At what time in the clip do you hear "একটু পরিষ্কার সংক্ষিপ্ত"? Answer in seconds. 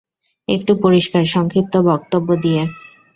0.47-1.73